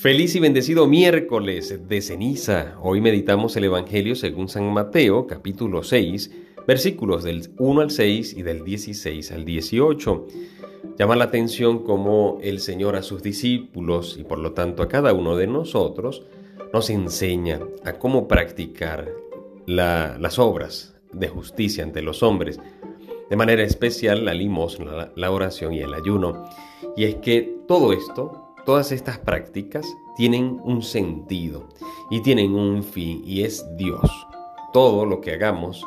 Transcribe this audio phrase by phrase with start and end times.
[0.00, 2.78] Feliz y bendecido miércoles de ceniza.
[2.80, 6.30] Hoy meditamos el Evangelio según San Mateo, capítulo 6,
[6.66, 10.26] versículos del 1 al 6 y del 16 al 18.
[10.98, 15.12] Llama la atención cómo el Señor a sus discípulos y por lo tanto a cada
[15.12, 16.22] uno de nosotros
[16.72, 19.06] nos enseña a cómo practicar
[19.66, 22.58] las obras de justicia ante los hombres.
[23.28, 26.48] De manera especial la limosna, la oración y el ayuno.
[26.96, 31.68] Y es que todo esto Todas estas prácticas tienen un sentido
[32.10, 34.10] y tienen un fin y es Dios.
[34.72, 35.84] Todo lo que hagamos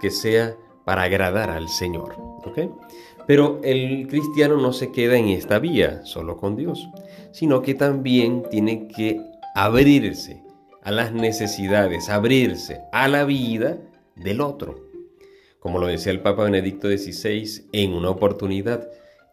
[0.00, 2.16] que sea para agradar al Señor.
[3.26, 6.88] Pero el cristiano no se queda en esta vía solo con Dios,
[7.32, 9.20] sino que también tiene que
[9.54, 10.42] abrirse
[10.82, 13.78] a las necesidades, abrirse a la vida
[14.16, 14.80] del otro.
[15.58, 18.88] Como lo decía el Papa Benedicto XVI en una oportunidad,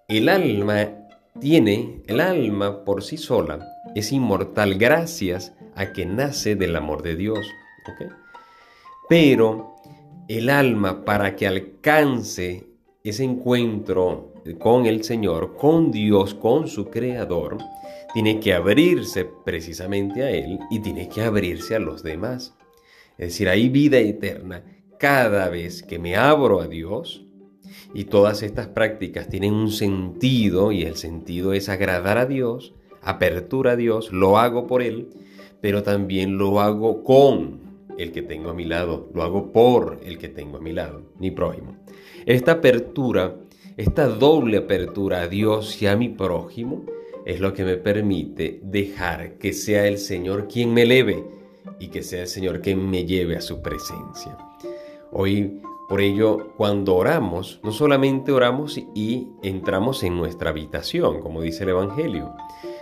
[0.08, 1.07] el alma
[1.40, 7.16] tiene el alma por sí sola, es inmortal gracias a que nace del amor de
[7.16, 7.48] Dios.
[9.10, 9.76] Pero
[10.28, 12.66] el alma para que alcance
[13.04, 17.58] ese encuentro con el Señor, con Dios, con su Creador,
[18.14, 22.56] tiene que abrirse precisamente a Él y tiene que abrirse a los demás.
[23.18, 24.64] Es decir, hay vida eterna
[24.98, 27.27] cada vez que me abro a Dios
[27.94, 33.72] y todas estas prácticas tienen un sentido y el sentido es agradar a Dios, apertura
[33.72, 35.10] a Dios, lo hago por Él,
[35.62, 40.18] pero también lo hago con el que tengo a mi lado, lo hago por el
[40.18, 41.78] que tengo a mi lado, mi prójimo.
[42.26, 43.36] Esta apertura,
[43.76, 46.86] esta doble apertura a Dios y a mi prójimo,
[47.26, 51.24] es lo que me permite dejar que sea el Señor quien me eleve
[51.80, 54.38] y que sea el Señor quien me lleve a su presencia.
[55.12, 61.64] Hoy por ello, cuando oramos, no solamente oramos y entramos en nuestra habitación, como dice
[61.64, 62.34] el Evangelio,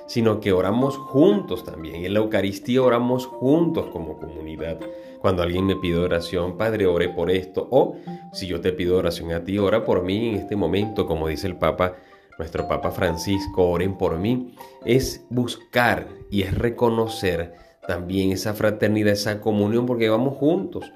[0.07, 2.03] sino que oramos juntos también.
[2.03, 4.79] En la Eucaristía oramos juntos como comunidad.
[5.19, 7.67] Cuando alguien me pide oración, Padre, ore por esto.
[7.69, 7.95] O
[8.33, 11.45] si yo te pido oración a ti, ora por mí en este momento, como dice
[11.45, 11.97] el Papa,
[12.39, 14.55] nuestro Papa Francisco, oren por mí.
[14.83, 17.53] Es buscar y es reconocer
[17.87, 20.91] también esa fraternidad, esa comunión, porque vamos juntos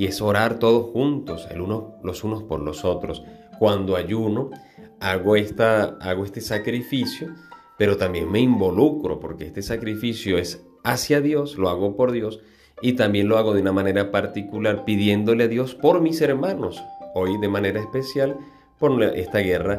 [0.00, 3.22] y es orar todos juntos, el uno, los unos por los otros.
[3.58, 4.48] Cuando ayuno,
[4.98, 7.34] hago, esta, hago este sacrificio,
[7.76, 12.40] pero también me involucro porque este sacrificio es hacia Dios, lo hago por Dios
[12.80, 16.82] y también lo hago de una manera particular pidiéndole a Dios por mis hermanos,
[17.14, 18.38] hoy de manera especial
[18.78, 19.76] por esta guerra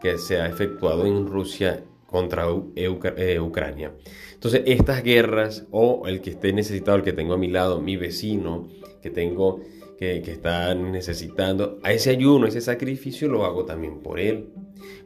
[0.00, 1.82] que se ha efectuado en Rusia
[2.14, 3.92] contra eh, Ucrania.
[4.34, 7.96] Entonces, estas guerras o el que esté necesitado, el que tengo a mi lado, mi
[7.96, 8.68] vecino,
[9.02, 9.62] que tengo,
[9.98, 14.50] que, que está necesitando, a ese ayuno, ese sacrificio lo hago también por él.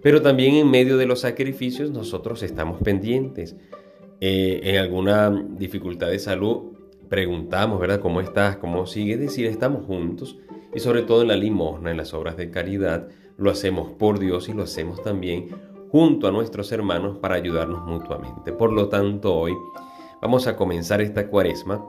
[0.02, 3.56] Pero también en medio de los sacrificios nosotros estamos pendientes.
[4.20, 6.75] Eh, en alguna dificultad de salud
[7.08, 8.00] preguntamos, ¿verdad?
[8.00, 8.58] ¿Cómo estás?
[8.58, 9.14] ¿Cómo sigue?
[9.14, 10.36] Es decir, estamos juntos
[10.75, 13.08] y sobre todo en la limosna, en las obras de caridad,
[13.38, 15.46] lo hacemos por Dios y lo hacemos también
[15.91, 18.53] junto a nuestros hermanos para ayudarnos mutuamente.
[18.53, 19.54] Por lo tanto, hoy
[20.21, 21.84] vamos a comenzar esta cuaresma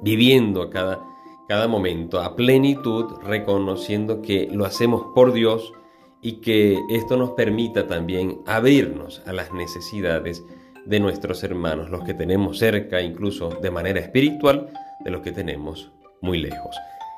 [0.00, 1.00] viviendo cada,
[1.48, 5.72] cada momento a plenitud, reconociendo que lo hacemos por Dios
[6.20, 10.42] y que esto nos permita también abrirnos a las necesidades
[10.86, 14.70] de nuestros hermanos, los que tenemos cerca, incluso de manera espiritual,
[15.04, 16.76] de los que tenemos muy lejos.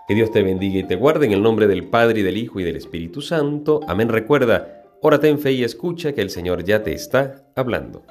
[0.08, 2.60] Que Dios te bendiga y te guarde en el nombre del Padre y del Hijo
[2.60, 3.80] y del Espíritu Santo.
[3.88, 4.08] Amén.
[4.08, 8.02] Recuerda, Órate en fe y escucha que el Señor ya te está hablando.